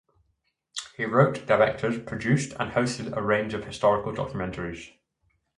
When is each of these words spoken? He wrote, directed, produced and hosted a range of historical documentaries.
He 0.97 1.05
wrote, 1.05 1.45
directed, 1.45 2.07
produced 2.07 2.53
and 2.59 2.71
hosted 2.71 3.15
a 3.15 3.21
range 3.21 3.53
of 3.53 3.65
historical 3.65 4.11
documentaries. 4.11 4.93